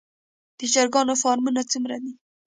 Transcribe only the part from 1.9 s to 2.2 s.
دي؟